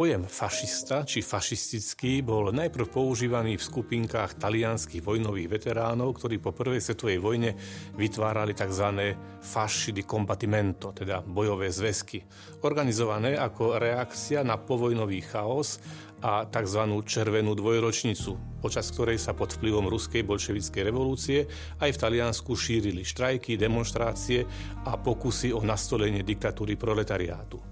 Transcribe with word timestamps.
Pojem 0.00 0.24
fašista 0.24 1.04
či 1.04 1.20
fašistický 1.20 2.24
bol 2.24 2.48
najprv 2.56 2.88
používaný 2.88 3.60
v 3.60 3.66
skupinkách 3.68 4.40
talianských 4.40 5.04
vojnových 5.04 5.60
veteránov, 5.60 6.16
ktorí 6.16 6.40
po 6.40 6.56
prvej 6.56 6.80
svetovej 6.80 7.20
vojne 7.20 7.52
vytvárali 8.00 8.56
tzv. 8.56 9.12
fasci 9.44 9.92
di 9.92 10.00
combattimento, 10.08 10.96
teda 10.96 11.20
bojové 11.20 11.68
zväzky, 11.68 12.16
organizované 12.64 13.36
ako 13.36 13.76
reakcia 13.76 14.40
na 14.40 14.56
povojnový 14.56 15.20
chaos 15.20 15.76
a 16.24 16.48
tzv. 16.48 16.80
červenú 17.04 17.52
dvojročnicu, 17.52 18.64
počas 18.64 18.88
ktorej 18.96 19.20
sa 19.20 19.36
pod 19.36 19.52
vplyvom 19.60 19.84
ruskej 19.84 20.24
bolševickej 20.24 20.80
revolúcie 20.80 21.44
aj 21.76 21.92
v 21.92 22.00
Taliansku 22.00 22.56
šírili 22.56 23.04
štrajky, 23.04 23.60
demonstrácie 23.60 24.48
a 24.80 24.96
pokusy 24.96 25.52
o 25.52 25.60
nastolenie 25.60 26.24
diktatúry 26.24 26.80
proletariátu. 26.80 27.69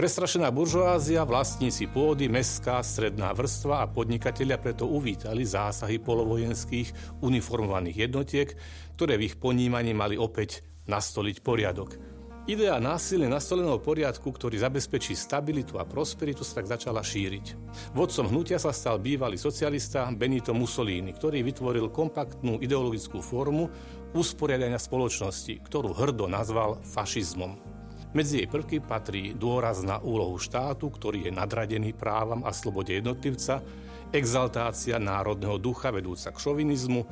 Prestrašená 0.00 0.48
buržoázia, 0.48 1.28
vlastníci 1.28 1.84
pôdy, 1.84 2.24
mestská, 2.24 2.80
stredná 2.80 3.36
vrstva 3.36 3.84
a 3.84 3.90
podnikatelia 3.92 4.56
preto 4.56 4.88
uvítali 4.88 5.44
zásahy 5.44 6.00
polovojenských 6.00 7.20
uniformovaných 7.20 8.08
jednotiek, 8.08 8.48
ktoré 8.96 9.20
v 9.20 9.28
ich 9.28 9.36
ponímaní 9.36 9.92
mali 9.92 10.16
opäť 10.16 10.64
nastoliť 10.88 11.44
poriadok. 11.44 12.00
Idea 12.48 12.80
násilne 12.80 13.28
nastoleného 13.28 13.76
poriadku, 13.76 14.32
ktorý 14.32 14.64
zabezpečí 14.64 15.12
stabilitu 15.12 15.76
a 15.76 15.84
prosperitu, 15.84 16.48
sa 16.48 16.64
tak 16.64 16.72
začala 16.72 17.04
šíriť. 17.04 17.60
Vodcom 17.92 18.32
hnutia 18.32 18.56
sa 18.56 18.72
stal 18.72 18.96
bývalý 18.96 19.36
socialista 19.36 20.08
Benito 20.16 20.56
Mussolini, 20.56 21.12
ktorý 21.12 21.44
vytvoril 21.44 21.92
kompaktnú 21.92 22.56
ideologickú 22.56 23.20
formu 23.20 23.68
usporiadania 24.16 24.80
spoločnosti, 24.80 25.60
ktorú 25.60 25.92
hrdo 25.92 26.24
nazval 26.24 26.80
fašizmom. 26.88 27.69
Medzi 28.10 28.42
jej 28.42 28.50
prvky 28.50 28.82
patrí 28.82 29.38
dôraz 29.38 29.86
na 29.86 30.02
úlohu 30.02 30.34
štátu, 30.34 30.90
ktorý 30.90 31.30
je 31.30 31.32
nadradený 31.32 31.94
právam 31.94 32.42
a 32.42 32.50
slobode 32.50 32.90
jednotlivca, 32.90 33.62
exaltácia 34.10 34.98
národného 34.98 35.62
ducha 35.62 35.94
vedúca 35.94 36.34
k 36.34 36.42
šovinizmu, 36.42 37.06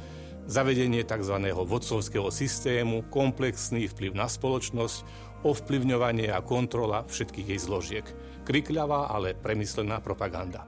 zavedenie 0.51 1.07
tzv. 1.07 1.39
vodcovského 1.55 2.35
systému, 2.35 3.07
komplexný 3.15 3.87
vplyv 3.95 4.19
na 4.19 4.27
spoločnosť, 4.27 5.07
ovplyvňovanie 5.47 6.35
a 6.35 6.43
kontrola 6.43 7.07
všetkých 7.07 7.47
jej 7.55 7.61
zložiek. 7.63 8.07
Krikľavá, 8.43 9.07
ale 9.15 9.39
premyslená 9.39 10.03
propaganda. 10.03 10.67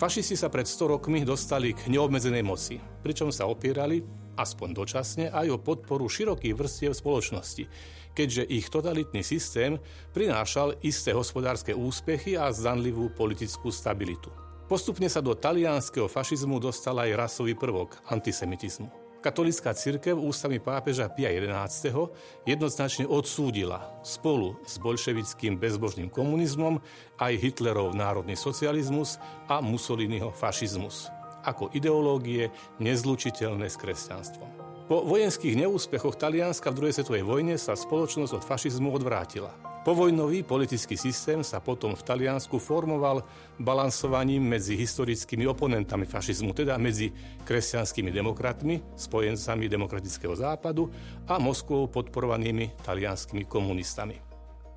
Fašisti 0.00 0.40
sa 0.40 0.48
pred 0.48 0.64
100 0.64 0.96
rokmi 0.96 1.20
dostali 1.20 1.76
k 1.76 1.92
neobmedzenej 1.92 2.40
moci, 2.40 2.80
pričom 3.04 3.28
sa 3.28 3.44
opierali, 3.44 4.00
aspoň 4.36 4.68
dočasne, 4.76 5.26
aj 5.32 5.56
o 5.56 5.58
podporu 5.58 6.06
širokých 6.06 6.54
vrstiev 6.54 6.92
spoločnosti, 6.92 7.64
keďže 8.12 8.44
ich 8.46 8.68
totalitný 8.68 9.24
systém 9.24 9.80
prinášal 10.12 10.78
isté 10.84 11.16
hospodárske 11.16 11.72
úspechy 11.72 12.36
a 12.36 12.52
zdanlivú 12.52 13.12
politickú 13.12 13.72
stabilitu. 13.72 14.28
Postupne 14.66 15.06
sa 15.06 15.22
do 15.22 15.32
talianského 15.32 16.10
fašizmu 16.10 16.58
dostal 16.58 16.98
aj 16.98 17.14
rasový 17.14 17.54
prvok 17.54 18.02
antisemitizmu. 18.10 19.06
Katolická 19.22 19.74
církev 19.74 20.14
ústami 20.14 20.62
pápeža 20.62 21.10
Pia 21.10 21.34
XI. 21.34 21.90
jednoznačne 22.46 23.10
odsúdila 23.10 23.98
spolu 24.06 24.54
s 24.62 24.78
bolševickým 24.78 25.58
bezbožným 25.58 26.06
komunizmom 26.06 26.78
aj 27.18 27.32
Hitlerov 27.34 27.90
národný 27.98 28.38
socializmus 28.38 29.18
a 29.50 29.58
Mussoliniho 29.58 30.30
fašizmus 30.30 31.15
ako 31.46 31.70
ideológie 31.72 32.50
nezlučiteľné 32.82 33.70
s 33.70 33.78
kresťanstvom. 33.78 34.50
Po 34.86 35.02
vojenských 35.02 35.58
neúspechoch 35.58 36.14
Talianska 36.14 36.70
v 36.70 36.78
druhej 36.78 36.94
svetovej 36.94 37.26
vojne 37.26 37.58
sa 37.58 37.74
spoločnosť 37.74 38.38
od 38.38 38.46
fašizmu 38.46 38.94
odvrátila. 38.94 39.50
Povojnový 39.86 40.42
politický 40.42 40.98
systém 40.98 41.46
sa 41.46 41.62
potom 41.62 41.94
v 41.94 42.02
Taliansku 42.02 42.58
formoval 42.58 43.22
balansovaním 43.54 44.42
medzi 44.42 44.74
historickými 44.74 45.46
oponentami 45.46 46.10
fašizmu, 46.10 46.50
teda 46.50 46.74
medzi 46.74 47.14
kresťanskými 47.46 48.10
demokratmi, 48.10 48.98
spojencami 48.98 49.70
demokratického 49.70 50.34
západu 50.34 50.90
a 51.30 51.38
Moskvou 51.38 51.86
podporovanými 51.86 52.82
talianskými 52.82 53.46
komunistami. 53.46 54.25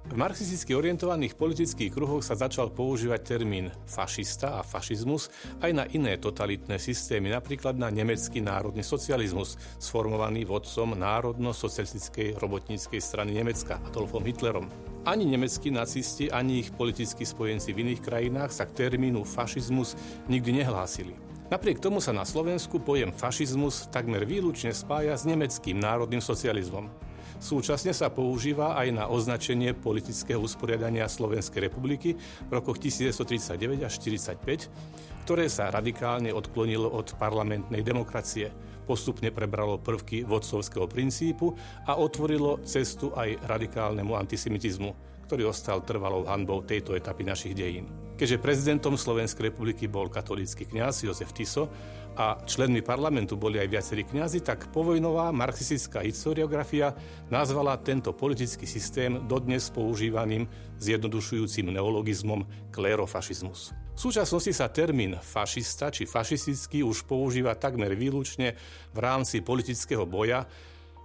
V 0.07 0.15
marxisticky 0.15 0.71
orientovaných 0.71 1.35
politických 1.35 1.91
kruhoch 1.91 2.23
sa 2.23 2.39
začal 2.39 2.71
používať 2.71 3.19
termín 3.19 3.67
fašista 3.83 4.55
a 4.55 4.63
fašizmus 4.63 5.27
aj 5.59 5.71
na 5.75 5.83
iné 5.91 6.15
totalitné 6.15 6.79
systémy, 6.79 7.35
napríklad 7.35 7.75
na 7.75 7.91
nemecký 7.91 8.39
národný 8.39 8.79
socializmus, 8.79 9.59
sformovaný 9.75 10.47
vodcom 10.47 10.95
národno-socialistickej 10.95 12.39
robotníckej 12.39 13.01
strany 13.03 13.35
Nemecka 13.35 13.83
Adolfom 13.91 14.23
Hitlerom. 14.23 14.71
Ani 15.03 15.27
nemeckí 15.27 15.67
nacisti, 15.67 16.31
ani 16.31 16.63
ich 16.63 16.71
politickí 16.71 17.27
spojenci 17.27 17.75
v 17.75 17.91
iných 17.91 18.01
krajinách 18.03 18.55
sa 18.55 18.63
k 18.63 18.87
termínu 18.87 19.27
fašizmus 19.27 19.99
nikdy 20.31 20.63
nehlásili. 20.63 21.11
Napriek 21.49 21.81
tomu 21.81 21.97
sa 21.97 22.13
na 22.13 22.29
Slovensku 22.29 22.77
pojem 22.77 23.09
fašizmus 23.09 23.89
takmer 23.89 24.21
výlučne 24.21 24.69
spája 24.69 25.17
s 25.17 25.25
nemeckým 25.25 25.81
národným 25.81 26.21
socializmom. 26.21 27.08
Súčasne 27.39 27.95
sa 27.95 28.11
používa 28.11 28.75
aj 28.75 28.87
na 28.91 29.07
označenie 29.07 29.71
politického 29.71 30.43
usporiadania 30.43 31.07
Slovenskej 31.07 31.71
republiky 31.71 32.19
v 32.19 32.51
rokoch 32.51 32.75
1939 32.83 33.87
až 33.87 33.95
1945, 33.95 35.23
ktoré 35.23 35.47
sa 35.47 35.71
radikálne 35.71 36.35
odklonilo 36.35 36.91
od 36.91 37.15
parlamentnej 37.15 37.79
demokracie, 37.79 38.51
postupne 38.83 39.31
prebralo 39.31 39.79
prvky 39.79 40.27
vodcovského 40.27 40.83
princípu 40.83 41.55
a 41.87 41.95
otvorilo 41.95 42.59
cestu 42.67 43.15
aj 43.15 43.39
radikálnemu 43.47 44.19
antisemitizmu, 44.19 44.91
ktorý 45.31 45.47
ostal 45.47 45.79
trvalou 45.87 46.27
hanbou 46.27 46.59
tejto 46.67 46.91
etapy 46.91 47.23
našich 47.23 47.55
dejín. 47.55 48.08
Keďže 48.19 48.43
prezidentom 48.43 48.99
Slovenskej 48.99 49.47
republiky 49.47 49.87
bol 49.87 50.11
katolícky 50.11 50.67
kňaz 50.67 51.07
Jozef 51.07 51.31
Tiso, 51.31 51.71
a 52.19 52.35
členmi 52.43 52.83
parlamentu 52.83 53.39
boli 53.39 53.63
aj 53.63 53.71
viacerí 53.71 54.03
kňazi, 54.03 54.43
tak 54.43 54.67
povojnová 54.75 55.31
marxistická 55.31 56.03
historiografia 56.03 56.91
nazvala 57.31 57.79
tento 57.79 58.11
politický 58.11 58.67
systém 58.67 59.23
dodnes 59.23 59.71
používaným 59.71 60.43
zjednodušujúcim 60.83 61.71
neologizmom 61.71 62.43
klérofašizmus. 62.75 63.71
V 63.95 63.99
súčasnosti 63.99 64.51
sa 64.51 64.67
termín 64.67 65.15
fašista 65.15 65.95
či 65.95 66.03
fašistický 66.03 66.83
už 66.83 67.07
používa 67.07 67.55
takmer 67.55 67.95
výlučne 67.95 68.59
v 68.91 68.99
rámci 68.99 69.39
politického 69.39 70.03
boja 70.03 70.43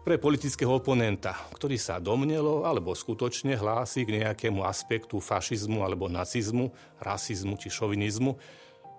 pre 0.04 0.20
politického 0.20 0.69
oponenta, 0.69 1.32
ktorý 1.56 1.81
sa 1.81 1.97
domnelo 1.97 2.69
alebo 2.69 2.92
skutočne 2.92 3.56
hlási 3.56 4.04
k 4.04 4.20
nejakému 4.20 4.60
aspektu 4.60 5.16
fašizmu 5.16 5.81
alebo 5.81 6.12
nacizmu, 6.12 6.69
rasizmu 7.00 7.56
či 7.56 7.72
šovinizmu, 7.72 8.37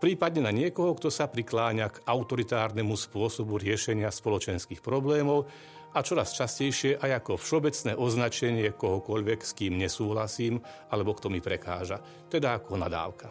prípadne 0.02 0.50
na 0.50 0.52
niekoho, 0.52 0.98
kto 0.98 1.14
sa 1.14 1.30
prikláňa 1.30 1.94
k 1.94 2.02
autoritárnemu 2.10 2.98
spôsobu 2.98 3.62
riešenia 3.62 4.10
spoločenských 4.10 4.82
problémov 4.82 5.46
a 5.94 6.02
čoraz 6.02 6.34
častejšie 6.34 6.98
aj 6.98 7.22
ako 7.22 7.38
všeobecné 7.38 7.94
označenie 7.94 8.74
kohokoľvek, 8.74 9.40
s 9.46 9.54
kým 9.54 9.78
nesúhlasím 9.78 10.58
alebo 10.90 11.14
kto 11.14 11.30
mi 11.30 11.38
prekáža, 11.38 12.02
teda 12.34 12.58
ako 12.58 12.82
nadávka. 12.82 13.30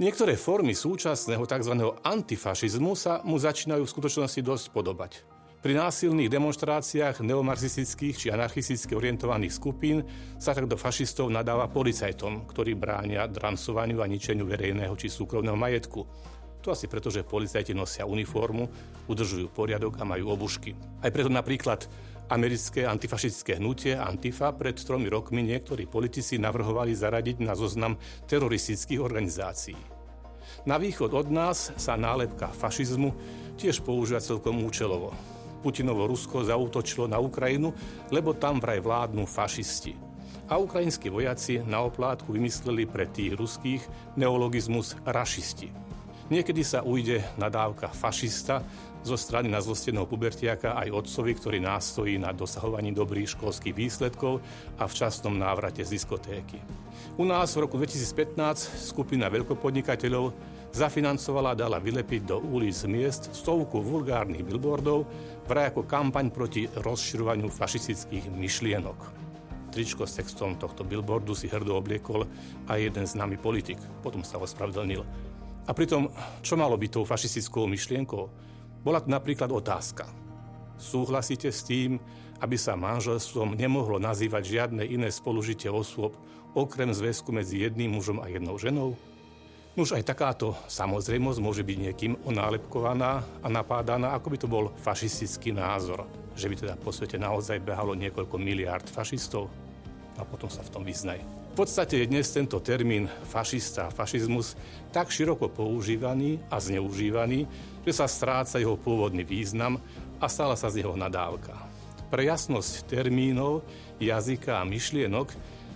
Niektoré 0.00 0.40
formy 0.40 0.72
súčasného 0.72 1.44
tzv. 1.44 1.74
antifašizmu 2.00 2.96
sa 2.96 3.20
mu 3.20 3.36
začínajú 3.36 3.84
v 3.84 3.92
skutočnosti 3.92 4.40
dosť 4.40 4.66
podobať. 4.72 5.31
Pri 5.62 5.78
násilných 5.78 6.26
demonstráciách 6.26 7.22
neomarxistických 7.22 8.18
či 8.18 8.26
anarchisticky 8.34 8.98
orientovaných 8.98 9.54
skupín 9.54 10.02
sa 10.34 10.58
tak 10.58 10.66
do 10.66 10.74
fašistov 10.74 11.30
nadáva 11.30 11.70
policajtom, 11.70 12.50
ktorí 12.50 12.74
bránia 12.74 13.30
drancovaniu 13.30 14.02
a 14.02 14.10
ničeniu 14.10 14.42
verejného 14.42 14.90
či 14.98 15.06
súkromného 15.06 15.54
majetku. 15.54 16.02
To 16.66 16.74
asi 16.74 16.90
preto, 16.90 17.14
že 17.14 17.22
policajti 17.22 17.78
nosia 17.78 18.02
uniformu, 18.02 18.66
udržujú 19.06 19.54
poriadok 19.54 20.02
a 20.02 20.04
majú 20.06 20.34
obušky. 20.34 20.74
Aj 20.98 21.14
preto 21.14 21.30
napríklad 21.30 21.86
americké 22.26 22.82
antifašistické 22.82 23.62
hnutie 23.62 23.94
Antifa 23.94 24.50
pred 24.50 24.74
tromi 24.74 25.06
rokmi 25.06 25.46
niektorí 25.46 25.86
politici 25.86 26.42
navrhovali 26.42 26.90
zaradiť 26.90 27.38
na 27.38 27.54
zoznam 27.54 28.02
teroristických 28.26 28.98
organizácií. 28.98 29.78
Na 30.66 30.74
východ 30.74 31.14
od 31.14 31.30
nás 31.30 31.70
sa 31.78 31.94
nálepka 31.94 32.50
fašizmu 32.50 33.14
tiež 33.62 33.86
používa 33.86 34.18
celkom 34.18 34.58
účelovo. 34.66 35.31
Putinovo 35.62 36.10
Rusko 36.10 36.42
zautočilo 36.42 37.06
na 37.06 37.22
Ukrajinu, 37.22 37.70
lebo 38.10 38.34
tam 38.34 38.58
vraj 38.58 38.82
vládnu 38.82 39.22
fašisti. 39.22 39.94
A 40.50 40.58
ukrajinskí 40.58 41.08
vojaci 41.08 41.62
na 41.62 41.86
oplátku 41.86 42.34
vymysleli 42.34 42.84
pre 42.90 43.06
tých 43.06 43.38
ruských 43.38 43.82
neologizmus 44.18 44.98
rašisti. 45.06 45.70
Niekedy 46.32 46.64
sa 46.64 46.80
ujde 46.80 47.20
nadávka 47.36 47.92
fašista 47.92 48.64
zo 49.04 49.20
strany 49.20 49.52
nazlosteného 49.52 50.08
pubertiaka 50.08 50.72
aj 50.80 51.04
otcovi, 51.04 51.36
ktorý 51.36 51.60
nástojí 51.60 52.16
na 52.16 52.32
dosahovaní 52.32 52.88
dobrých 52.88 53.36
školských 53.36 53.76
výsledkov 53.76 54.40
a 54.80 54.88
včasnom 54.88 55.36
návrate 55.36 55.84
z 55.84 55.92
diskotéky. 55.92 56.56
U 57.20 57.28
nás 57.28 57.52
v 57.52 57.68
roku 57.68 57.76
2015 57.76 58.80
skupina 58.80 59.28
veľkopodnikateľov 59.28 60.32
zafinancovala 60.72 61.52
a 61.52 61.58
dala 61.68 61.76
vylepiť 61.76 62.24
do 62.24 62.40
ulic 62.40 62.80
miest 62.88 63.28
stovku 63.36 63.84
vulgárnych 63.84 64.40
billboardov 64.40 65.04
vraj 65.44 65.68
ako 65.68 65.84
kampaň 65.84 66.32
proti 66.32 66.64
rozširovaniu 66.64 67.52
fašistických 67.52 68.32
myšlienok. 68.32 69.20
Tričko 69.68 70.08
s 70.08 70.16
textom 70.16 70.56
tohto 70.56 70.80
billboardu 70.80 71.36
si 71.36 71.52
hrdo 71.52 71.76
obliekol 71.76 72.24
aj 72.72 72.88
jeden 72.88 73.04
známy 73.04 73.36
politik. 73.36 73.76
Potom 74.00 74.24
sa 74.24 74.40
ospravedlnil. 74.40 75.31
A 75.62 75.70
pritom, 75.70 76.10
čo 76.42 76.58
malo 76.58 76.74
byť 76.74 76.90
tou 76.90 77.04
fašistickou 77.06 77.70
myšlienkou? 77.70 78.24
Bola 78.82 78.98
tu 78.98 79.14
napríklad 79.14 79.46
otázka. 79.54 80.10
Súhlasíte 80.74 81.54
s 81.54 81.62
tým, 81.62 82.02
aby 82.42 82.58
sa 82.58 82.74
manželstvom 82.74 83.54
nemohlo 83.54 84.02
nazývať 84.02 84.42
žiadne 84.58 84.82
iné 84.82 85.06
spolužitie 85.14 85.70
osôb, 85.70 86.18
okrem 86.58 86.90
zväzku 86.90 87.30
medzi 87.30 87.62
jedným 87.62 87.94
mužom 87.94 88.18
a 88.18 88.26
jednou 88.26 88.58
ženou? 88.58 88.98
Už 89.72 89.96
aj 89.96 90.04
takáto 90.04 90.52
samozrejmosť 90.68 91.40
môže 91.40 91.64
byť 91.64 91.78
niekým 91.78 92.12
onálepkovaná 92.28 93.24
a 93.40 93.48
napádaná, 93.48 94.12
ako 94.12 94.28
by 94.28 94.36
to 94.36 94.48
bol 94.50 94.68
fašistický 94.82 95.54
názor, 95.54 96.04
že 96.36 96.50
by 96.50 96.54
teda 96.58 96.74
po 96.76 96.92
svete 96.92 97.16
naozaj 97.16 97.62
behalo 97.62 97.96
niekoľko 97.96 98.36
miliárd 98.36 98.84
fašistov 98.90 99.48
a 100.18 100.26
potom 100.28 100.52
sa 100.52 100.60
v 100.60 100.72
tom 100.76 100.84
vyznaj. 100.84 101.41
V 101.52 101.68
podstate 101.68 102.00
je 102.00 102.08
dnes 102.08 102.24
tento 102.24 102.64
termín 102.64 103.12
fašista 103.28 103.92
fašizmus 103.92 104.56
tak 104.88 105.12
široko 105.12 105.52
používaný 105.52 106.40
a 106.48 106.56
zneužívaný, 106.56 107.44
že 107.84 107.92
sa 107.92 108.08
stráca 108.08 108.56
jeho 108.56 108.80
pôvodný 108.80 109.20
význam 109.20 109.76
a 110.16 110.32
stala 110.32 110.56
sa 110.56 110.72
z 110.72 110.80
neho 110.80 110.96
nadávka. 110.96 111.52
Pre 112.08 112.24
jasnosť 112.24 112.88
termínov, 112.88 113.68
jazyka 114.00 114.64
a 114.64 114.64
myšlienok 114.64 115.28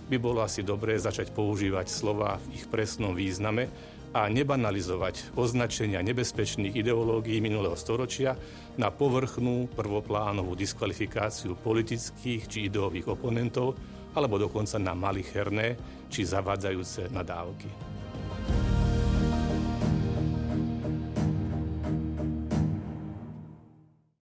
by 0.09 0.17
bolo 0.17 0.41
asi 0.41 0.65
dobré 0.65 0.97
začať 0.97 1.29
používať 1.29 1.93
slova 1.93 2.41
v 2.41 2.57
ich 2.57 2.65
presnom 2.65 3.13
význame 3.13 3.69
a 4.17 4.25
nebanalizovať 4.33 5.37
označenia 5.37 6.01
nebezpečných 6.01 6.73
ideológií 6.73 7.37
minulého 7.37 7.77
storočia 7.77 8.33
na 8.81 8.89
povrchnú 8.89 9.69
prvoplánovú 9.77 10.57
diskvalifikáciu 10.57 11.53
politických 11.53 12.49
či 12.49 12.65
ideových 12.65 13.13
oponentov 13.13 13.77
alebo 14.17 14.41
dokonca 14.41 14.81
na 14.81 14.97
malicherné 14.97 15.77
či 16.09 16.25
zavádzajúce 16.25 17.13
nadávky. 17.13 17.96